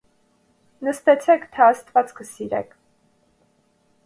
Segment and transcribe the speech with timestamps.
[0.87, 2.75] Նստեցեք, թե աստված կսիրեք: